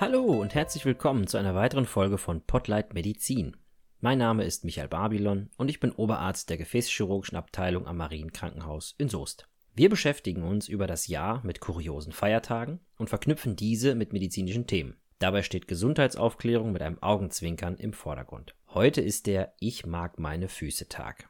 Hallo 0.00 0.22
und 0.22 0.54
herzlich 0.54 0.86
willkommen 0.86 1.26
zu 1.26 1.36
einer 1.36 1.54
weiteren 1.54 1.84
Folge 1.84 2.16
von 2.16 2.40
Potlight 2.40 2.94
Medizin. 2.94 3.54
Mein 4.00 4.16
Name 4.16 4.44
ist 4.44 4.64
Michael 4.64 4.88
Babylon 4.88 5.50
und 5.58 5.68
ich 5.68 5.78
bin 5.78 5.92
Oberarzt 5.92 6.48
der 6.48 6.56
Gefäßchirurgischen 6.56 7.36
Abteilung 7.36 7.86
am 7.86 7.98
Marienkrankenhaus 7.98 8.94
in 8.96 9.10
Soest. 9.10 9.46
Wir 9.74 9.90
beschäftigen 9.90 10.42
uns 10.42 10.68
über 10.68 10.86
das 10.86 11.06
Jahr 11.06 11.44
mit 11.44 11.60
kuriosen 11.60 12.14
Feiertagen 12.14 12.80
und 12.96 13.10
verknüpfen 13.10 13.56
diese 13.56 13.94
mit 13.94 14.14
medizinischen 14.14 14.66
Themen. 14.66 14.96
Dabei 15.18 15.42
steht 15.42 15.68
Gesundheitsaufklärung 15.68 16.72
mit 16.72 16.80
einem 16.80 17.02
Augenzwinkern 17.02 17.76
im 17.76 17.92
Vordergrund. 17.92 18.54
Heute 18.68 19.02
ist 19.02 19.26
der 19.26 19.52
Ich 19.60 19.84
mag 19.84 20.18
meine 20.18 20.48
Füße 20.48 20.88
Tag. 20.88 21.28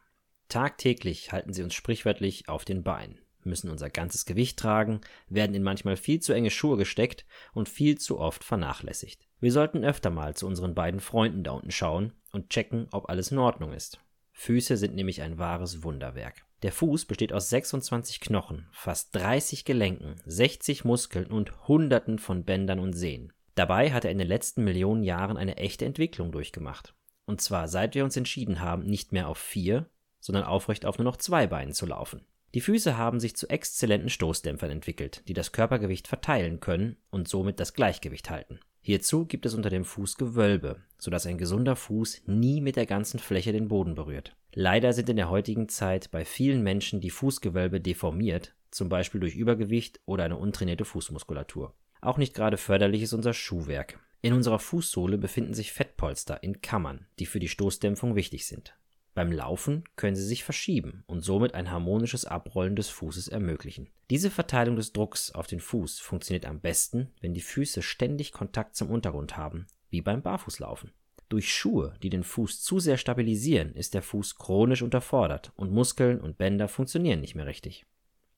Tagtäglich 0.49 1.33
halten 1.33 1.53
sie 1.53 1.65
uns 1.65 1.75
sprichwörtlich 1.75 2.49
auf 2.49 2.65
den 2.65 2.85
Beinen 2.85 3.19
müssen 3.47 3.71
unser 3.71 3.91
ganzes 3.91 4.25
Gewicht 4.25 4.59
tragen, 4.59 5.01
werden 5.29 5.55
in 5.55 5.63
manchmal 5.63 5.97
viel 5.97 6.21
zu 6.21 6.33
enge 6.33 6.51
Schuhe 6.51 6.77
gesteckt 6.77 7.25
und 7.53 7.69
viel 7.69 7.99
zu 7.99 8.19
oft 8.19 8.45
vernachlässigt. 8.45 9.27
Wir 9.41 9.53
sollten 9.53 9.85
öfter 9.85 10.11
mal 10.11 10.35
zu 10.35 10.47
unseren 10.47 10.75
beiden 10.75 11.01
Freunden 11.01 11.45
da 11.45 11.53
unten 11.53 11.71
schauen 11.71 12.13
und 12.33 12.51
checken, 12.51 12.89
ob 12.91 13.09
alles 13.09 13.31
in 13.31 13.39
Ordnung 13.39 13.73
ist. 13.73 14.01
Füße 14.33 14.77
sind 14.77 14.95
nämlich 14.95 15.23
ein 15.23 15.39
wahres 15.39 15.83
Wunderwerk. 15.83 16.45
Der 16.63 16.73
Fuß 16.73 17.07
besteht 17.07 17.33
aus 17.33 17.49
26 17.51 18.21
Knochen, 18.21 18.69
fast 18.73 19.15
30 19.15 19.65
Gelenken, 19.65 20.17
60 20.27 20.85
Muskeln 20.85 21.27
und 21.27 21.69
Hunderten 21.69 22.19
von 22.19 22.45
Bändern 22.45 22.81
und 22.81 22.93
Sehnen. 22.93 23.33
Dabei 23.55 23.93
hat 23.93 24.05
er 24.05 24.11
in 24.11 24.19
den 24.19 24.29
letzten 24.29 24.65
Millionen 24.65 25.03
Jahren 25.03 25.37
eine 25.37 25.57
echte 25.57 25.85
Entwicklung 25.85 26.33
durchgemacht. 26.33 26.95
Und 27.25 27.41
zwar 27.41 27.69
seit 27.69 27.95
wir 27.95 28.05
uns 28.05 28.17
entschieden 28.17 28.61
haben, 28.61 28.85
nicht 28.85 29.13
mehr 29.13 29.29
auf 29.29 29.39
vier, 29.39 29.89
sondern 30.21 30.45
aufrecht 30.45 30.85
auf 30.85 30.99
nur 30.99 31.05
noch 31.05 31.17
zwei 31.17 31.47
Beinen 31.47 31.73
zu 31.73 31.87
laufen. 31.87 32.25
Die 32.55 32.61
Füße 32.61 32.97
haben 32.97 33.21
sich 33.21 33.37
zu 33.37 33.49
exzellenten 33.49 34.09
Stoßdämpfern 34.09 34.71
entwickelt, 34.71 35.23
die 35.29 35.35
das 35.35 35.53
Körpergewicht 35.53 36.09
verteilen 36.09 36.59
können 36.59 36.97
und 37.11 37.29
somit 37.29 37.61
das 37.61 37.75
Gleichgewicht 37.75 38.29
halten. 38.29 38.59
Hierzu 38.83 39.27
gibt 39.27 39.47
es 39.47 39.55
unter 39.55 39.71
dem 39.71 39.85
Fuß 39.85 40.17
Gewölbe, 40.17 40.81
sodass 40.99 41.27
ein 41.27 41.39
gesunder 41.39 41.77
Fuß 41.77 42.23
nie 42.27 42.61
mit 42.61 42.77
der 42.77 42.87
ganzen 42.87 43.21
Fläche 43.21 43.53
den 43.53 43.69
Boden 43.69 43.95
berührt. 43.95 44.35
Leider 44.53 44.93
sind 44.93 45.09
in 45.09 45.17
der 45.17 45.31
heutigen 45.31 45.69
Zeit 45.69 46.11
bei 46.11 46.25
vielen 46.25 46.63
Menschen 46.63 47.01
die 47.01 47.11
Fußgewölbe 47.11 47.81
deformiert, 47.81 48.55
zum 48.71 48.89
Beispiel 48.89 49.21
durch 49.21 49.37
Übergewicht 49.37 50.01
oder 50.07 50.25
eine 50.25 50.39
untrainierte 50.39 50.85
Fußmuskulatur. 50.85 51.75
Auch 52.01 52.17
nicht 52.17 52.35
gerade 52.35 52.57
förderlich 52.57 53.03
ist 53.03 53.13
unser 53.13 53.35
Schuhwerk. 53.35 54.01
In 54.23 54.33
unserer 54.33 54.59
Fußsohle 54.59 55.19
befinden 55.19 55.55
sich 55.55 55.73
Fettpolster 55.73 56.43
in 56.43 56.61
Kammern, 56.61 57.07
die 57.19 57.27
für 57.27 57.39
die 57.39 57.49
Stoßdämpfung 57.49 58.17
wichtig 58.17 58.47
sind. 58.47 58.75
Beim 59.15 59.33
Laufen 59.33 59.85
können 59.97 60.15
sie 60.15 60.25
sich 60.25 60.45
verschieben 60.45 61.03
und 61.07 61.21
somit 61.23 61.55
ein 61.55 61.71
harmonisches 61.71 62.25
Abrollen 62.25 62.77
des 62.77 62.89
Fußes 62.89 63.29
ermöglichen. 63.29 63.89
Diese 64.09 64.31
Verteilung 64.31 64.77
des 64.77 64.93
Drucks 64.93 65.33
auf 65.33 65.47
den 65.47 65.61
Fuß 65.61 65.99
funktioniert 65.99 66.47
am 66.47 66.61
besten, 66.61 67.11
wenn 67.21 67.35
die 67.35 67.41
Füße 67.41 67.83
ständig 67.83 68.33
Kontakt 68.33 68.77
zum 68.77 68.91
Untergrund 68.91 69.37
haben, 69.37 69.67
wie 69.91 70.01
beim 70.01 70.23
Barfußlaufen. 70.23 70.93
Durch 71.29 71.53
Schuhe, 71.53 71.95
die 72.03 72.11
den 72.11 72.25
Fuß 72.25 72.61
zu 72.63 72.81
sehr 72.81 72.97
stabilisieren, 72.97 73.75
ist 73.75 73.95
der 73.95 74.03
Fuß 74.03 74.37
chronisch 74.37 74.83
unterfordert 74.83 75.53
und 75.55 75.73
Muskeln 75.73 76.21
und 76.21 76.39
Bänder 76.39 76.67
funktionieren 76.67 77.21
nicht 77.21 77.35
mehr 77.35 77.47
richtig. 77.47 77.87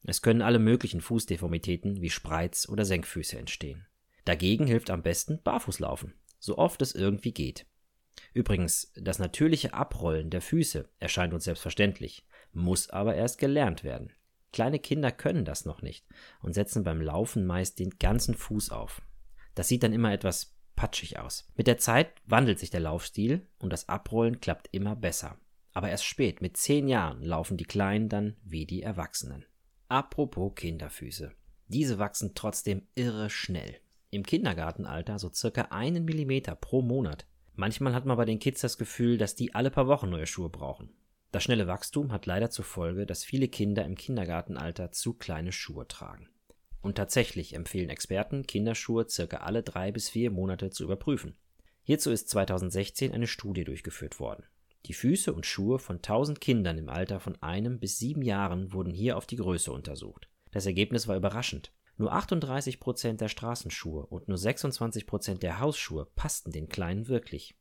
Es 0.04 0.20
können 0.20 0.42
alle 0.42 0.58
möglichen 0.58 1.00
Fußdeformitäten 1.00 2.02
wie 2.02 2.10
Spreiz- 2.10 2.68
oder 2.68 2.84
Senkfüße 2.84 3.38
entstehen. 3.38 3.86
Dagegen 4.24 4.66
hilft 4.66 4.90
am 4.90 5.02
besten 5.02 5.40
Barfußlaufen, 5.42 6.14
so 6.38 6.58
oft 6.58 6.82
es 6.82 6.94
irgendwie 6.94 7.32
geht. 7.32 7.66
Übrigens, 8.34 8.92
das 8.96 9.18
natürliche 9.18 9.74
Abrollen 9.74 10.30
der 10.30 10.40
Füße 10.40 10.88
erscheint 10.98 11.34
uns 11.34 11.44
selbstverständlich, 11.44 12.26
muss 12.52 12.90
aber 12.90 13.14
erst 13.14 13.38
gelernt 13.38 13.84
werden. 13.84 14.12
Kleine 14.52 14.78
Kinder 14.78 15.10
können 15.10 15.44
das 15.44 15.64
noch 15.64 15.82
nicht 15.82 16.06
und 16.42 16.52
setzen 16.52 16.84
beim 16.84 17.00
Laufen 17.00 17.46
meist 17.46 17.78
den 17.78 17.98
ganzen 17.98 18.34
Fuß 18.34 18.70
auf. 18.70 19.02
Das 19.54 19.68
sieht 19.68 19.82
dann 19.82 19.92
immer 19.92 20.12
etwas 20.12 20.54
patschig 20.76 21.18
aus. 21.18 21.48
Mit 21.54 21.66
der 21.66 21.78
Zeit 21.78 22.12
wandelt 22.26 22.58
sich 22.58 22.70
der 22.70 22.80
Laufstil 22.80 23.46
und 23.58 23.72
das 23.72 23.88
Abrollen 23.88 24.40
klappt 24.40 24.68
immer 24.72 24.96
besser. 24.96 25.38
Aber 25.72 25.88
erst 25.88 26.04
spät, 26.04 26.42
mit 26.42 26.56
zehn 26.56 26.88
Jahren, 26.88 27.22
laufen 27.22 27.56
die 27.56 27.64
Kleinen 27.64 28.08
dann 28.08 28.36
wie 28.42 28.66
die 28.66 28.82
Erwachsenen. 28.82 29.46
Apropos 29.88 30.54
Kinderfüße. 30.54 31.32
Diese 31.68 31.98
wachsen 31.98 32.32
trotzdem 32.34 32.86
irre 32.94 33.30
schnell. 33.30 33.80
Im 34.10 34.24
Kindergartenalter 34.24 35.18
so 35.18 35.30
circa 35.32 35.62
einen 35.70 36.04
Millimeter 36.04 36.54
pro 36.54 36.82
Monat. 36.82 37.26
Manchmal 37.54 37.94
hat 37.94 38.06
man 38.06 38.16
bei 38.16 38.24
den 38.24 38.38
Kids 38.38 38.60
das 38.60 38.78
Gefühl, 38.78 39.18
dass 39.18 39.34
die 39.34 39.54
alle 39.54 39.70
paar 39.70 39.86
Wochen 39.86 40.08
neue 40.08 40.26
Schuhe 40.26 40.48
brauchen. 40.48 40.90
Das 41.32 41.42
schnelle 41.42 41.66
Wachstum 41.66 42.12
hat 42.12 42.26
leider 42.26 42.50
zur 42.50 42.64
Folge, 42.64 43.06
dass 43.06 43.24
viele 43.24 43.48
Kinder 43.48 43.84
im 43.84 43.94
Kindergartenalter 43.94 44.92
zu 44.92 45.14
kleine 45.14 45.52
Schuhe 45.52 45.86
tragen. 45.88 46.28
Und 46.80 46.96
tatsächlich 46.96 47.54
empfehlen 47.54 47.90
Experten, 47.90 48.46
Kinderschuhe 48.46 49.08
circa 49.08 49.38
alle 49.38 49.62
drei 49.62 49.92
bis 49.92 50.10
vier 50.10 50.30
Monate 50.30 50.70
zu 50.70 50.84
überprüfen. 50.84 51.36
Hierzu 51.84 52.10
ist 52.10 52.28
2016 52.28 53.12
eine 53.12 53.26
Studie 53.26 53.64
durchgeführt 53.64 54.18
worden. 54.20 54.44
Die 54.86 54.94
Füße 54.94 55.32
und 55.32 55.46
Schuhe 55.46 55.78
von 55.78 55.96
1000 55.96 56.40
Kindern 56.40 56.76
im 56.76 56.88
Alter 56.88 57.20
von 57.20 57.40
einem 57.40 57.78
bis 57.78 57.98
sieben 57.98 58.22
Jahren 58.22 58.72
wurden 58.72 58.92
hier 58.92 59.16
auf 59.16 59.26
die 59.26 59.36
Größe 59.36 59.72
untersucht. 59.72 60.28
Das 60.50 60.66
Ergebnis 60.66 61.06
war 61.06 61.16
überraschend. 61.16 61.72
Nur 61.98 62.12
38 62.12 62.80
Prozent 62.80 63.20
der 63.20 63.28
Straßenschuhe 63.28 64.06
und 64.06 64.28
nur 64.28 64.38
26 64.38 65.06
Prozent 65.06 65.42
der 65.42 65.60
Hausschuhe 65.60 66.06
passten 66.14 66.50
den 66.50 66.68
Kleinen 66.68 67.08
wirklich. 67.08 67.54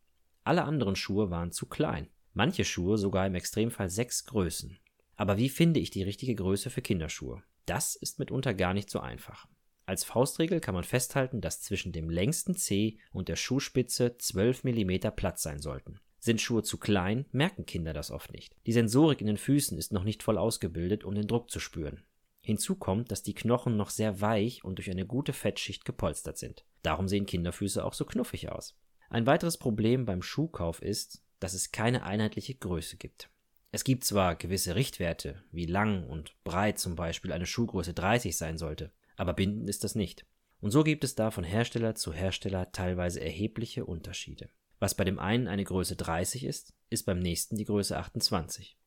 Alle 0.43 0.63
anderen 0.63 0.95
Schuhe 0.95 1.29
waren 1.29 1.51
zu 1.51 1.67
klein. 1.67 2.07
Manche 2.33 2.63
Schuhe 2.63 2.97
sogar 2.97 3.27
im 3.27 3.35
Extremfall 3.35 3.89
sechs 3.89 4.25
Größen. 4.25 4.79
Aber 5.17 5.37
wie 5.37 5.49
finde 5.49 5.79
ich 5.79 5.91
die 5.91 6.03
richtige 6.03 6.33
Größe 6.33 6.69
für 6.69 6.81
Kinderschuhe? 6.81 7.43
Das 7.65 7.95
ist 7.95 8.19
mitunter 8.19 8.53
gar 8.53 8.73
nicht 8.73 8.89
so 8.89 8.99
einfach. 8.99 9.47
Als 9.85 10.03
Faustregel 10.03 10.61
kann 10.61 10.73
man 10.73 10.83
festhalten, 10.83 11.41
dass 11.41 11.61
zwischen 11.61 11.91
dem 11.91 12.09
längsten 12.09 12.55
Zeh 12.55 12.97
und 13.11 13.27
der 13.27 13.35
Schuhspitze 13.35 14.17
12 14.17 14.63
mm 14.63 15.09
Platz 15.15 15.43
sein 15.43 15.59
sollten. 15.59 15.99
Sind 16.19 16.39
Schuhe 16.39 16.63
zu 16.63 16.77
klein, 16.77 17.25
merken 17.31 17.65
Kinder 17.65 17.93
das 17.93 18.11
oft 18.11 18.31
nicht. 18.31 18.55
Die 18.65 18.73
Sensorik 18.73 19.21
in 19.21 19.27
den 19.27 19.37
Füßen 19.37 19.77
ist 19.77 19.91
noch 19.91 20.03
nicht 20.03 20.23
voll 20.23 20.37
ausgebildet, 20.37 21.03
um 21.03 21.15
den 21.15 21.27
Druck 21.27 21.49
zu 21.49 21.59
spüren. 21.59 22.03
Hinzu 22.41 22.75
kommt, 22.75 23.11
dass 23.11 23.23
die 23.23 23.35
Knochen 23.35 23.77
noch 23.77 23.91
sehr 23.91 24.19
weich 24.19 24.63
und 24.63 24.77
durch 24.77 24.89
eine 24.89 25.05
gute 25.05 25.33
Fettschicht 25.33 25.85
gepolstert 25.85 26.37
sind. 26.37 26.65
Darum 26.81 27.07
sehen 27.07 27.25
Kinderfüße 27.25 27.83
auch 27.85 27.93
so 27.93 28.05
knuffig 28.05 28.51
aus. 28.51 28.75
Ein 29.09 29.27
weiteres 29.27 29.57
Problem 29.57 30.05
beim 30.05 30.21
Schuhkauf 30.21 30.81
ist, 30.81 31.23
dass 31.39 31.53
es 31.53 31.71
keine 31.71 32.03
einheitliche 32.03 32.55
Größe 32.55 32.97
gibt. 32.97 33.29
Es 33.71 33.83
gibt 33.83 34.03
zwar 34.03 34.35
gewisse 34.35 34.75
Richtwerte, 34.75 35.43
wie 35.51 35.65
lang 35.65 36.07
und 36.07 36.35
breit 36.43 36.79
zum 36.79 36.95
Beispiel 36.95 37.31
eine 37.31 37.45
Schuhgröße 37.45 37.93
30 37.93 38.35
sein 38.35 38.57
sollte, 38.57 38.91
aber 39.15 39.33
bindend 39.33 39.69
ist 39.69 39.83
das 39.83 39.95
nicht. 39.95 40.25
Und 40.59 40.71
so 40.71 40.83
gibt 40.83 41.03
es 41.03 41.15
da 41.15 41.31
von 41.31 41.43
Hersteller 41.43 41.95
zu 41.95 42.13
Hersteller 42.13 42.71
teilweise 42.71 43.21
erhebliche 43.21 43.85
Unterschiede. 43.85 44.49
Was 44.79 44.95
bei 44.95 45.03
dem 45.03 45.19
einen 45.19 45.47
eine 45.47 45.63
Größe 45.63 45.95
30 45.95 46.43
ist, 46.43 46.73
ist 46.89 47.05
beim 47.05 47.19
nächsten 47.19 47.55
die 47.55 47.65
Größe 47.65 47.97
28. 47.97 48.77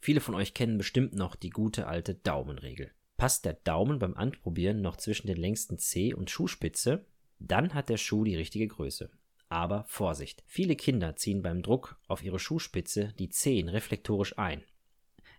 Viele 0.00 0.20
von 0.20 0.34
euch 0.34 0.54
kennen 0.54 0.78
bestimmt 0.78 1.14
noch 1.14 1.34
die 1.34 1.50
gute 1.50 1.86
alte 1.86 2.14
Daumenregel. 2.14 2.92
Passt 3.16 3.44
der 3.44 3.54
Daumen 3.54 3.98
beim 3.98 4.14
Anprobieren 4.14 4.80
noch 4.80 4.96
zwischen 4.96 5.26
den 5.26 5.36
längsten 5.36 5.78
Zeh 5.78 6.14
und 6.14 6.30
Schuhspitze, 6.30 7.04
dann 7.40 7.74
hat 7.74 7.88
der 7.88 7.96
Schuh 7.96 8.24
die 8.24 8.36
richtige 8.36 8.68
Größe. 8.68 9.10
Aber 9.48 9.84
Vorsicht, 9.88 10.42
viele 10.46 10.76
Kinder 10.76 11.16
ziehen 11.16 11.42
beim 11.42 11.62
Druck 11.62 11.98
auf 12.06 12.22
ihre 12.22 12.38
Schuhspitze 12.38 13.14
die 13.18 13.30
Zehen 13.30 13.68
reflektorisch 13.68 14.38
ein. 14.38 14.62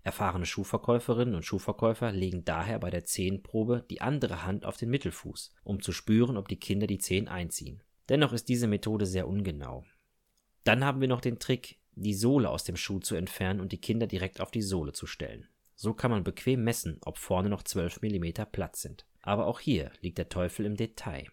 Erfahrene 0.04 0.46
Schuhverkäuferinnen 0.46 1.36
und 1.36 1.44
Schuhverkäufer 1.44 2.12
legen 2.12 2.46
daher 2.46 2.80
bei 2.80 2.90
der 2.90 3.06
Zehenprobe 3.06 3.86
die 3.90 4.02
andere 4.02 4.46
Hand 4.46 4.66
auf 4.66 4.78
den 4.78 4.90
Mittelfuß, 4.90 5.54
um 5.64 5.82
zu 5.82 5.92
spüren, 5.92 6.38
ob 6.38 6.48
die 6.48 6.60
Kinder 6.60 6.88
die 6.88 7.00
Zehen 7.00 7.28
einziehen. 7.28 7.84
Dennoch 8.08 8.34
ist 8.34 8.50
diese 8.50 8.68
Methode 8.68 9.06
sehr 9.06 9.28
ungenau. 9.28 9.86
Dann 10.64 10.84
haben 10.84 11.02
wir 11.02 11.08
noch 11.08 11.22
den 11.22 11.40
Trick, 11.40 11.80
die 11.96 12.14
Sohle 12.14 12.50
aus 12.50 12.64
dem 12.64 12.76
Schuh 12.76 13.00
zu 13.00 13.16
entfernen 13.16 13.60
und 13.60 13.72
die 13.72 13.82
Kinder 13.82 14.08
direkt 14.08 14.42
auf 14.42 14.52
die 14.52 14.62
Sohle 14.62 14.94
zu 14.94 15.08
stellen. 15.08 15.48
So 15.76 15.94
kann 15.94 16.12
man 16.12 16.24
bequem 16.24 16.64
messen, 16.64 16.98
ob 17.06 17.18
vorne 17.18 17.50
noch 17.50 17.64
12 17.64 18.02
mm 18.02 18.44
Platz 18.52 18.82
sind. 18.82 19.06
Aber 19.22 19.48
auch 19.48 19.60
hier 19.60 19.92
liegt 20.02 20.18
der 20.18 20.30
Teufel 20.30 20.66
im 20.66 20.76
Detail. 20.76 21.28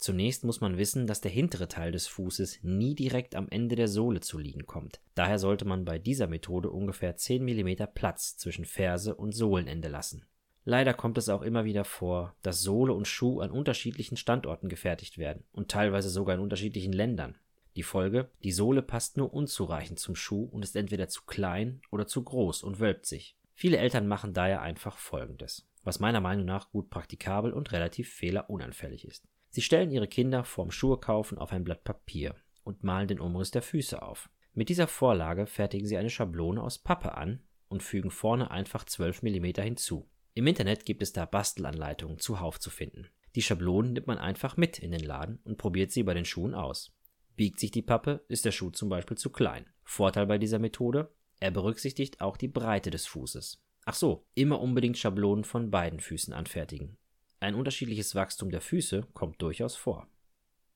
Zunächst 0.00 0.44
muss 0.44 0.62
man 0.62 0.78
wissen, 0.78 1.06
dass 1.06 1.20
der 1.20 1.30
hintere 1.30 1.68
Teil 1.68 1.92
des 1.92 2.06
Fußes 2.06 2.60
nie 2.62 2.94
direkt 2.94 3.34
am 3.34 3.48
Ende 3.50 3.76
der 3.76 3.88
Sohle 3.88 4.20
zu 4.20 4.38
liegen 4.38 4.64
kommt. 4.64 5.02
Daher 5.14 5.38
sollte 5.38 5.66
man 5.66 5.84
bei 5.84 5.98
dieser 5.98 6.26
Methode 6.26 6.70
ungefähr 6.70 7.16
10 7.16 7.44
mm 7.44 7.84
Platz 7.92 8.38
zwischen 8.38 8.64
Ferse 8.64 9.14
und 9.14 9.32
Sohlenende 9.32 9.88
lassen. 9.88 10.24
Leider 10.64 10.94
kommt 10.94 11.18
es 11.18 11.28
auch 11.28 11.42
immer 11.42 11.66
wieder 11.66 11.84
vor, 11.84 12.34
dass 12.40 12.62
Sohle 12.62 12.94
und 12.94 13.08
Schuh 13.08 13.40
an 13.40 13.50
unterschiedlichen 13.50 14.16
Standorten 14.16 14.70
gefertigt 14.70 15.18
werden 15.18 15.44
und 15.52 15.70
teilweise 15.70 16.08
sogar 16.08 16.34
in 16.34 16.40
unterschiedlichen 16.40 16.94
Ländern. 16.94 17.36
Die 17.76 17.82
Folge, 17.82 18.30
die 18.42 18.52
Sohle 18.52 18.82
passt 18.82 19.16
nur 19.16 19.32
unzureichend 19.32 19.98
zum 19.98 20.16
Schuh 20.16 20.44
und 20.44 20.64
ist 20.64 20.76
entweder 20.76 21.08
zu 21.08 21.22
klein 21.22 21.80
oder 21.90 22.06
zu 22.06 22.22
groß 22.22 22.62
und 22.62 22.80
wölbt 22.80 23.06
sich. 23.06 23.36
Viele 23.54 23.76
Eltern 23.76 24.06
machen 24.06 24.32
daher 24.32 24.62
einfach 24.62 24.98
Folgendes, 24.98 25.68
was 25.84 26.00
meiner 26.00 26.20
Meinung 26.20 26.46
nach 26.46 26.70
gut 26.70 26.90
praktikabel 26.90 27.52
und 27.52 27.72
relativ 27.72 28.12
fehlerunanfällig 28.12 29.06
ist. 29.06 29.28
Sie 29.50 29.62
stellen 29.62 29.90
ihre 29.90 30.08
Kinder 30.08 30.44
vorm 30.44 30.70
Schuhekaufen 30.70 31.38
auf 31.38 31.52
ein 31.52 31.64
Blatt 31.64 31.84
Papier 31.84 32.34
und 32.64 32.84
malen 32.84 33.08
den 33.08 33.20
Umriss 33.20 33.50
der 33.50 33.62
Füße 33.62 34.00
auf. 34.00 34.30
Mit 34.54 34.68
dieser 34.68 34.86
Vorlage 34.86 35.46
fertigen 35.46 35.86
sie 35.86 35.96
eine 35.96 36.10
Schablone 36.10 36.62
aus 36.62 36.78
Pappe 36.78 37.14
an 37.14 37.42
und 37.68 37.82
fügen 37.82 38.10
vorne 38.10 38.50
einfach 38.50 38.84
12 38.84 39.22
mm 39.22 39.62
hinzu. 39.62 40.08
Im 40.34 40.46
Internet 40.46 40.84
gibt 40.84 41.02
es 41.02 41.12
da 41.12 41.24
Bastelanleitungen 41.24 42.18
zuhauf 42.18 42.58
zu 42.58 42.70
finden. 42.70 43.08
Die 43.34 43.42
Schablonen 43.42 43.92
nimmt 43.92 44.06
man 44.06 44.18
einfach 44.18 44.56
mit 44.56 44.78
in 44.78 44.90
den 44.90 45.04
Laden 45.04 45.38
und 45.44 45.58
probiert 45.58 45.92
sie 45.92 46.02
bei 46.02 46.14
den 46.14 46.24
Schuhen 46.24 46.54
aus. 46.54 46.92
Biegt 47.40 47.58
sich 47.58 47.70
die 47.70 47.80
Pappe, 47.80 48.22
ist 48.28 48.44
der 48.44 48.52
Schuh 48.52 48.68
zum 48.68 48.90
Beispiel 48.90 49.16
zu 49.16 49.30
klein. 49.30 49.64
Vorteil 49.82 50.26
bei 50.26 50.36
dieser 50.36 50.58
Methode, 50.58 51.10
er 51.38 51.50
berücksichtigt 51.50 52.20
auch 52.20 52.36
die 52.36 52.48
Breite 52.48 52.90
des 52.90 53.06
Fußes. 53.06 53.62
Ach 53.86 53.94
so, 53.94 54.26
immer 54.34 54.60
unbedingt 54.60 54.98
Schablonen 54.98 55.44
von 55.44 55.70
beiden 55.70 56.00
Füßen 56.00 56.34
anfertigen. 56.34 56.98
Ein 57.38 57.54
unterschiedliches 57.54 58.14
Wachstum 58.14 58.50
der 58.50 58.60
Füße 58.60 59.06
kommt 59.14 59.40
durchaus 59.40 59.74
vor. 59.74 60.06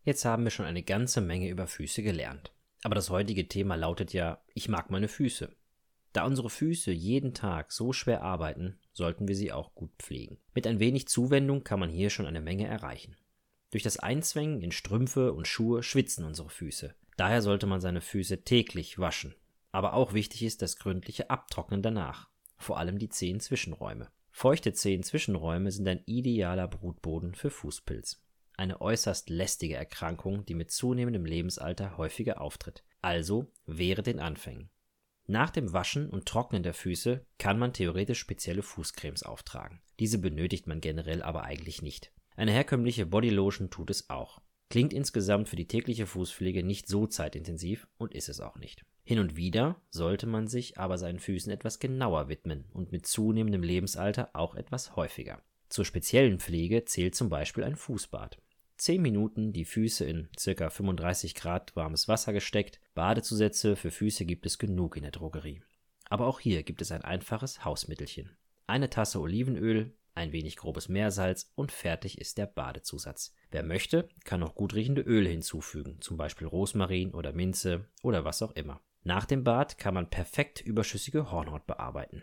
Jetzt 0.05 0.25
haben 0.25 0.44
wir 0.44 0.50
schon 0.50 0.64
eine 0.64 0.82
ganze 0.82 1.20
Menge 1.20 1.50
über 1.50 1.66
Füße 1.66 2.02
gelernt. 2.02 2.55
Aber 2.82 2.94
das 2.94 3.11
heutige 3.11 3.46
Thema 3.46 3.75
lautet 3.75 4.14
ja, 4.14 4.43
ich 4.55 4.70
mag 4.70 4.88
meine 4.90 5.08
Füße. 5.08 5.55
Da 6.14 6.25
unsere 6.25 6.49
Füße 6.49 6.93
jeden 6.93 7.34
Tag 7.34 7.72
so 7.72 7.93
schwer 7.93 8.22
arbeiten, 8.22 8.78
sollten 8.94 9.28
wir 9.28 9.37
sie 9.37 9.52
auch 9.52 9.75
gut 9.75 9.90
pflegen. 9.99 10.38
Mit 10.55 10.66
ein 10.66 10.81
wenig 10.81 11.08
Zuwendung 11.08 11.62
kann 11.62 11.81
man 11.81 11.90
hier 11.90 12.08
schon 12.08 12.25
eine 12.25 12.40
Menge 12.40 12.66
erreichen. 12.66 13.19
Durch 13.75 13.82
das 13.82 13.97
Einzwängen 13.97 14.62
in 14.62 14.71
Strümpfe 14.71 15.32
und 15.32 15.49
Schuhe 15.49 15.82
schwitzen 15.82 16.25
unsere 16.25 16.49
Füße. 16.49 16.94
Daher 17.17 17.43
sollte 17.43 17.67
man 17.67 17.81
seine 17.81 18.00
Füße 18.00 18.44
täglich 18.44 19.00
waschen. 19.00 19.35
Aber 19.73 19.94
auch 19.94 20.12
wichtig 20.12 20.44
ist 20.44 20.62
das 20.62 20.76
gründliche 20.76 21.29
Abtrocknen 21.29 21.82
danach, 21.82 22.29
vor 22.56 22.79
allem 22.79 23.00
die 23.00 23.09
Zehenzwischenräume. 23.09 24.12
Feuchte 24.31 24.75
Zehenzwischenräume 24.75 25.73
sind 25.73 25.88
ein 25.88 26.05
idealer 26.06 26.69
Brutboden 26.69 27.35
für 27.35 27.50
Fußpilz. 27.50 28.23
Eine 28.56 28.81
äußerst 28.81 29.29
lästige 29.29 29.75
Erkrankung, 29.75 30.47
die 30.47 30.55
mit 30.55 30.71
zunehmendem 30.71 31.25
Lebensalter 31.25 31.97
häufiger 31.97 32.41
auftritt. 32.41 32.85
Also 33.03 33.50
während 33.67 34.06
den 34.06 34.21
Anfängen. 34.21 34.71
Nach 35.26 35.50
dem 35.50 35.73
Waschen 35.73 36.09
und 36.09 36.26
Trocknen 36.26 36.62
der 36.62 36.75
Füße 36.75 37.26
kann 37.38 37.59
man 37.59 37.73
theoretisch 37.73 38.21
spezielle 38.21 38.62
Fußcremes 38.62 39.25
auftragen. 39.25 39.82
Diese 39.99 40.19
benötigt 40.19 40.69
man 40.69 40.81
generell 40.81 41.25
aber 41.25 41.43
eigentlich 41.43 41.82
nicht. 41.82 42.12
Eine 42.36 42.52
herkömmliche 42.52 43.06
Bodylotion 43.06 43.70
tut 43.70 43.90
es 43.90 44.10
auch. 44.10 44.40
Klingt 44.70 44.92
insgesamt 44.92 45.48
für 45.48 45.56
die 45.56 45.69
tägliche 45.69 46.06
Fußpflege 46.06 46.64
nicht 46.64 46.88
so 46.88 47.06
zeitintensiv 47.06 47.86
und 47.96 48.12
ist 48.12 48.28
es 48.28 48.40
auch 48.40 48.56
nicht. 48.56 48.84
Hin 49.04 49.19
und 49.19 49.36
wieder 49.36 49.81
sollte 49.90 50.26
man 50.26 50.48
sich 50.48 50.78
aber 50.78 50.98
seinen 50.98 51.20
Füßen 51.20 51.52
etwas 51.52 51.78
genauer 51.78 52.28
widmen 52.28 52.64
und 52.72 52.90
mit 52.90 53.06
zunehmendem 53.06 53.62
Lebensalter 53.62 54.31
auch 54.32 54.54
etwas 54.54 54.96
häufiger. 54.96 55.42
Zur 55.69 55.84
speziellen 55.84 56.40
Pflege 56.40 56.84
zählt 56.86 57.14
zum 57.14 57.28
Beispiel 57.28 57.64
ein 57.64 57.76
Fußbad. 57.76 58.40
10 58.76 59.00
Minuten 59.00 59.52
die 59.52 59.64
Füße 59.64 60.04
in 60.04 60.28
ca. 60.42 60.70
35 60.70 61.34
Grad 61.34 61.76
warmes 61.76 62.08
Wasser 62.08 62.32
gesteckt. 62.32 62.80
Badezusätze 62.94 63.76
für 63.76 63.90
Füße 63.90 64.25
gibt 64.25 64.46
es 64.46 64.58
genug 64.58 64.96
in 64.96 65.02
der 65.02 65.12
Drogerie. 65.12 65.62
Aber 66.08 66.26
auch 66.26 66.40
hier 66.40 66.62
gibt 66.62 66.82
es 66.82 66.90
ein 66.90 67.02
einfaches 67.02 67.64
Hausmittelchen. 67.64 68.37
Eine 68.66 68.90
Tasse 68.90 69.20
Olivenöl, 69.20 69.94
ein 70.14 70.32
wenig 70.32 70.56
grobes 70.56 70.88
Meersalz 70.88 71.50
und 71.55 71.72
fertig 71.72 72.19
ist 72.19 72.38
der 72.38 72.46
Badezusatz. 72.46 73.34
Wer 73.50 73.62
möchte, 73.62 74.08
kann 74.25 74.40
noch 74.40 74.55
gut 74.55 74.75
riechende 74.75 75.02
Öle 75.02 75.28
hinzufügen, 75.28 76.00
zum 76.00 76.16
Beispiel 76.16 76.46
Rosmarin 76.46 77.14
oder 77.14 77.32
Minze 77.32 77.87
oder 78.02 78.25
was 78.25 78.43
auch 78.43 78.52
immer. 78.52 78.81
Nach 79.02 79.26
dem 79.26 79.44
Bad 79.44 79.78
kann 79.78 79.94
man 79.94 80.08
perfekt 80.08 80.61
überschüssige 80.61 81.31
Hornhaut 81.31 81.66
bearbeiten. 81.66 82.22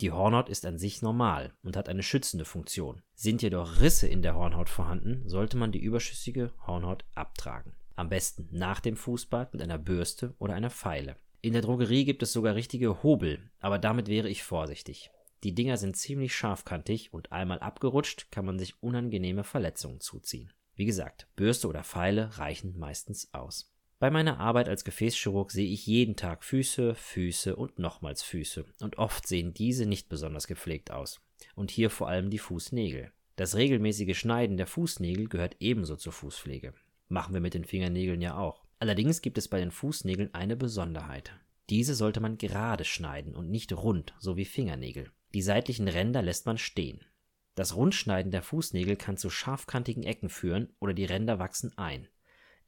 Die 0.00 0.12
Hornhaut 0.12 0.48
ist 0.48 0.64
an 0.64 0.78
sich 0.78 1.02
normal 1.02 1.52
und 1.62 1.76
hat 1.76 1.88
eine 1.88 2.02
schützende 2.02 2.44
Funktion. 2.44 3.02
Sind 3.14 3.42
jedoch 3.42 3.80
Risse 3.80 4.08
in 4.08 4.22
der 4.22 4.34
Hornhaut 4.34 4.68
vorhanden, 4.68 5.28
sollte 5.28 5.56
man 5.56 5.72
die 5.72 5.82
überschüssige 5.82 6.52
Hornhaut 6.66 7.04
abtragen. 7.14 7.74
Am 7.96 8.08
besten 8.08 8.48
nach 8.50 8.80
dem 8.80 8.96
Fußbad 8.96 9.52
mit 9.52 9.62
einer 9.62 9.76
Bürste 9.76 10.34
oder 10.38 10.54
einer 10.54 10.70
Feile. 10.70 11.16
In 11.42 11.52
der 11.52 11.62
Drogerie 11.62 12.04
gibt 12.04 12.22
es 12.22 12.32
sogar 12.32 12.54
richtige 12.54 13.02
Hobel, 13.02 13.50
aber 13.60 13.78
damit 13.78 14.08
wäre 14.08 14.28
ich 14.28 14.42
vorsichtig. 14.42 15.10
Die 15.42 15.54
Dinger 15.54 15.78
sind 15.78 15.96
ziemlich 15.96 16.34
scharfkantig 16.34 17.14
und 17.14 17.32
einmal 17.32 17.60
abgerutscht 17.60 18.30
kann 18.30 18.44
man 18.44 18.58
sich 18.58 18.82
unangenehme 18.82 19.44
Verletzungen 19.44 20.00
zuziehen. 20.00 20.52
Wie 20.74 20.84
gesagt, 20.84 21.28
Bürste 21.36 21.68
oder 21.68 21.82
Pfeile 21.82 22.38
reichen 22.38 22.78
meistens 22.78 23.32
aus. 23.32 23.72
Bei 23.98 24.10
meiner 24.10 24.40
Arbeit 24.40 24.68
als 24.68 24.84
Gefäßchirurg 24.84 25.50
sehe 25.50 25.68
ich 25.68 25.86
jeden 25.86 26.16
Tag 26.16 26.42
Füße, 26.42 26.94
Füße 26.94 27.54
und 27.54 27.78
nochmals 27.78 28.22
Füße, 28.22 28.64
und 28.80 28.96
oft 28.98 29.28
sehen 29.28 29.52
diese 29.52 29.84
nicht 29.84 30.08
besonders 30.08 30.46
gepflegt 30.46 30.90
aus. 30.90 31.20
Und 31.54 31.70
hier 31.70 31.90
vor 31.90 32.08
allem 32.08 32.30
die 32.30 32.38
Fußnägel. 32.38 33.12
Das 33.36 33.56
regelmäßige 33.56 34.18
Schneiden 34.18 34.56
der 34.56 34.66
Fußnägel 34.66 35.28
gehört 35.28 35.56
ebenso 35.60 35.96
zur 35.96 36.12
Fußpflege. 36.12 36.72
Machen 37.08 37.34
wir 37.34 37.40
mit 37.40 37.54
den 37.54 37.64
Fingernägeln 37.64 38.22
ja 38.22 38.38
auch. 38.38 38.64
Allerdings 38.78 39.20
gibt 39.20 39.36
es 39.36 39.48
bei 39.48 39.58
den 39.60 39.70
Fußnägeln 39.70 40.32
eine 40.32 40.56
Besonderheit. 40.56 41.32
Diese 41.68 41.94
sollte 41.94 42.20
man 42.20 42.38
gerade 42.38 42.84
schneiden 42.84 43.34
und 43.36 43.50
nicht 43.50 43.72
rund, 43.72 44.14
so 44.18 44.36
wie 44.36 44.46
Fingernägel. 44.46 45.10
Die 45.34 45.42
seitlichen 45.42 45.88
Ränder 45.88 46.22
lässt 46.22 46.46
man 46.46 46.58
stehen. 46.58 47.04
Das 47.54 47.76
Rundschneiden 47.76 48.32
der 48.32 48.42
Fußnägel 48.42 48.96
kann 48.96 49.16
zu 49.16 49.30
scharfkantigen 49.30 50.02
Ecken 50.02 50.28
führen 50.28 50.72
oder 50.80 50.94
die 50.94 51.04
Ränder 51.04 51.38
wachsen 51.38 51.76
ein. 51.76 52.08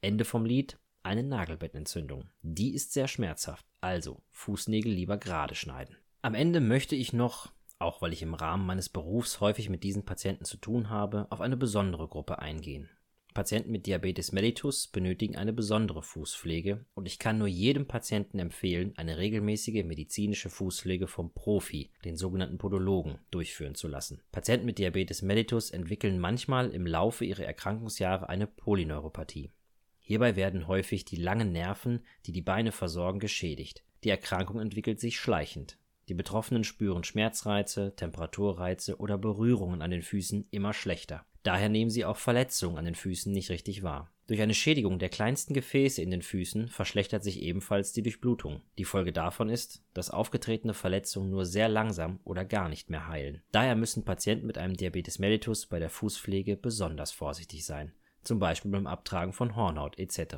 Ende 0.01 0.25
vom 0.25 0.45
Lied, 0.45 0.77
eine 1.03 1.23
Nagelbettenentzündung. 1.23 2.29
Die 2.41 2.73
ist 2.73 2.93
sehr 2.93 3.07
schmerzhaft, 3.07 3.65
also 3.81 4.23
Fußnägel 4.31 4.91
lieber 4.91 5.17
gerade 5.17 5.55
schneiden. 5.55 5.97
Am 6.21 6.35
Ende 6.35 6.61
möchte 6.61 6.95
ich 6.95 7.11
noch, 7.11 7.51
auch 7.79 8.01
weil 8.01 8.13
ich 8.13 8.21
im 8.21 8.33
Rahmen 8.33 8.65
meines 8.65 8.87
Berufs 8.87 9.41
häufig 9.41 9.69
mit 9.69 9.83
diesen 9.83 10.05
Patienten 10.05 10.45
zu 10.45 10.57
tun 10.57 10.89
habe, 10.89 11.27
auf 11.29 11.41
eine 11.41 11.57
besondere 11.57 12.07
Gruppe 12.07 12.39
eingehen. 12.39 12.89
Patienten 13.33 13.71
mit 13.71 13.87
Diabetes 13.87 14.31
mellitus 14.31 14.87
benötigen 14.87 15.35
eine 15.35 15.53
besondere 15.53 16.03
Fußpflege 16.03 16.85
und 16.93 17.05
ich 17.05 17.19
kann 17.19 17.37
nur 17.37 17.47
jedem 17.47 17.87
Patienten 17.87 18.39
empfehlen, 18.39 18.93
eine 18.95 19.17
regelmäßige 19.17 19.83
medizinische 19.83 20.49
Fußpflege 20.49 21.07
vom 21.07 21.33
Profi, 21.33 21.89
den 22.05 22.15
sogenannten 22.15 22.57
Podologen, 22.57 23.19
durchführen 23.31 23.75
zu 23.75 23.87
lassen. 23.87 24.21
Patienten 24.31 24.65
mit 24.65 24.77
Diabetes 24.77 25.21
mellitus 25.21 25.71
entwickeln 25.71 26.19
manchmal 26.19 26.69
im 26.69 26.85
Laufe 26.85 27.25
ihrer 27.25 27.43
Erkrankungsjahre 27.43 28.29
eine 28.29 28.47
Polyneuropathie. 28.47 29.51
Hierbei 29.99 30.35
werden 30.35 30.67
häufig 30.67 31.05
die 31.05 31.15
langen 31.15 31.51
Nerven, 31.51 32.01
die 32.25 32.33
die 32.33 32.41
Beine 32.41 32.71
versorgen, 32.71 33.19
geschädigt. 33.19 33.83
Die 34.03 34.09
Erkrankung 34.09 34.59
entwickelt 34.59 34.99
sich 34.99 35.17
schleichend. 35.17 35.77
Die 36.09 36.13
Betroffenen 36.13 36.65
spüren 36.65 37.05
Schmerzreize, 37.05 37.95
Temperaturreize 37.95 38.97
oder 38.97 39.17
Berührungen 39.17 39.81
an 39.81 39.91
den 39.91 40.01
Füßen 40.01 40.47
immer 40.51 40.73
schlechter. 40.73 41.25
Daher 41.43 41.69
nehmen 41.69 41.91
sie 41.91 42.05
auch 42.05 42.17
Verletzungen 42.17 42.77
an 42.77 42.85
den 42.85 42.95
Füßen 42.95 43.31
nicht 43.31 43.49
richtig 43.49 43.83
wahr. 43.83 44.09
Durch 44.27 44.41
eine 44.41 44.53
Schädigung 44.53 44.99
der 44.99 45.09
kleinsten 45.09 45.53
Gefäße 45.53 46.01
in 46.01 46.09
den 46.09 46.21
Füßen 46.21 46.69
verschlechtert 46.69 47.23
sich 47.23 47.41
ebenfalls 47.41 47.91
die 47.91 48.01
Durchblutung. 48.01 48.61
Die 48.77 48.85
Folge 48.85 49.11
davon 49.11 49.49
ist, 49.49 49.83
dass 49.93 50.09
aufgetretene 50.09 50.73
Verletzungen 50.73 51.29
nur 51.29 51.45
sehr 51.45 51.67
langsam 51.67 52.19
oder 52.23 52.45
gar 52.45 52.69
nicht 52.69 52.89
mehr 52.89 53.07
heilen. 53.07 53.43
Daher 53.51 53.75
müssen 53.75 54.05
Patienten 54.05 54.47
mit 54.47 54.57
einem 54.57 54.77
Diabetes 54.77 55.19
mellitus 55.19 55.65
bei 55.65 55.79
der 55.79 55.89
Fußpflege 55.89 56.55
besonders 56.55 57.11
vorsichtig 57.11 57.65
sein 57.65 57.93
zum 58.23 58.39
Beispiel 58.39 58.71
beim 58.71 58.87
Abtragen 58.87 59.33
von 59.33 59.55
Hornhaut 59.55 59.99
etc. 59.99 60.35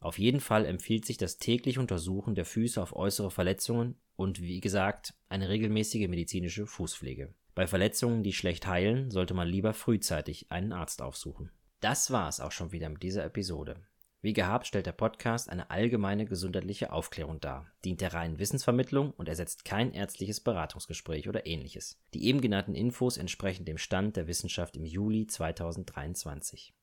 Auf 0.00 0.18
jeden 0.18 0.40
Fall 0.40 0.64
empfiehlt 0.64 1.04
sich 1.06 1.16
das 1.16 1.38
tägliche 1.38 1.80
Untersuchen 1.80 2.34
der 2.34 2.44
Füße 2.44 2.80
auf 2.80 2.94
äußere 2.94 3.30
Verletzungen 3.30 3.96
und 4.16 4.40
wie 4.40 4.60
gesagt 4.60 5.14
eine 5.28 5.48
regelmäßige 5.48 6.08
medizinische 6.08 6.66
Fußpflege. 6.66 7.34
Bei 7.58 7.66
Verletzungen, 7.66 8.22
die 8.22 8.32
schlecht 8.32 8.68
heilen, 8.68 9.10
sollte 9.10 9.34
man 9.34 9.48
lieber 9.48 9.74
frühzeitig 9.74 10.52
einen 10.52 10.72
Arzt 10.72 11.02
aufsuchen. 11.02 11.50
Das 11.80 12.12
war's 12.12 12.38
auch 12.38 12.52
schon 12.52 12.70
wieder 12.70 12.88
mit 12.88 13.02
dieser 13.02 13.24
Episode. 13.24 13.74
Wie 14.20 14.32
gehabt 14.32 14.68
stellt 14.68 14.86
der 14.86 14.92
Podcast 14.92 15.50
eine 15.50 15.68
allgemeine 15.68 16.24
gesundheitliche 16.24 16.92
Aufklärung 16.92 17.40
dar, 17.40 17.66
dient 17.84 18.00
der 18.00 18.14
reinen 18.14 18.38
Wissensvermittlung 18.38 19.10
und 19.10 19.28
ersetzt 19.28 19.64
kein 19.64 19.92
ärztliches 19.92 20.38
Beratungsgespräch 20.38 21.28
oder 21.28 21.46
ähnliches. 21.46 22.00
Die 22.14 22.26
eben 22.26 22.40
genannten 22.40 22.76
Infos 22.76 23.16
entsprechen 23.16 23.64
dem 23.64 23.78
Stand 23.78 24.14
der 24.14 24.28
Wissenschaft 24.28 24.76
im 24.76 24.84
Juli 24.84 25.26
2023. 25.26 26.76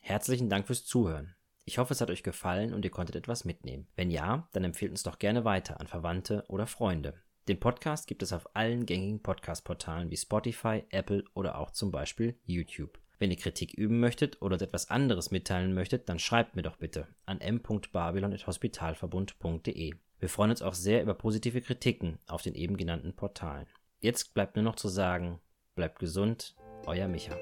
Herzlichen 0.00 0.48
Dank 0.48 0.66
fürs 0.66 0.86
Zuhören. 0.86 1.34
Ich 1.66 1.76
hoffe, 1.76 1.92
es 1.92 2.00
hat 2.00 2.08
euch 2.08 2.22
gefallen 2.22 2.72
und 2.72 2.86
ihr 2.86 2.90
konntet 2.90 3.16
etwas 3.16 3.44
mitnehmen. 3.44 3.88
Wenn 3.94 4.10
ja, 4.10 4.48
dann 4.54 4.64
empfehlt 4.64 4.90
uns 4.90 5.02
doch 5.02 5.18
gerne 5.18 5.44
weiter 5.44 5.80
an 5.80 5.86
Verwandte 5.86 6.46
oder 6.48 6.66
Freunde. 6.66 7.22
Den 7.46 7.60
Podcast 7.60 8.06
gibt 8.06 8.22
es 8.22 8.32
auf 8.32 8.56
allen 8.56 8.86
gängigen 8.86 9.20
Podcast-Portalen 9.20 10.10
wie 10.10 10.16
Spotify, 10.16 10.82
Apple 10.88 11.24
oder 11.34 11.58
auch 11.58 11.72
zum 11.72 11.90
Beispiel 11.90 12.38
YouTube. 12.46 12.98
Wenn 13.18 13.30
ihr 13.30 13.36
Kritik 13.36 13.74
üben 13.74 14.00
möchtet 14.00 14.40
oder 14.40 14.58
etwas 14.60 14.90
anderes 14.90 15.30
mitteilen 15.30 15.74
möchtet, 15.74 16.08
dann 16.08 16.18
schreibt 16.18 16.56
mir 16.56 16.62
doch 16.62 16.76
bitte 16.76 17.06
an 17.26 17.42
m.babylon.hospitalverbund.de. 17.42 19.94
Wir 20.20 20.28
freuen 20.28 20.52
uns 20.52 20.62
auch 20.62 20.74
sehr 20.74 21.02
über 21.02 21.12
positive 21.12 21.60
Kritiken 21.60 22.18
auf 22.26 22.40
den 22.40 22.54
eben 22.54 22.78
genannten 22.78 23.14
Portalen. 23.14 23.66
Jetzt 24.00 24.32
bleibt 24.32 24.56
nur 24.56 24.64
noch 24.64 24.76
zu 24.76 24.88
sagen, 24.88 25.38
bleibt 25.74 25.98
gesund, 25.98 26.56
euer 26.86 27.08
Micha. 27.08 27.36